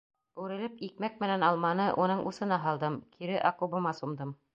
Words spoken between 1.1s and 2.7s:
менән алманы уның усына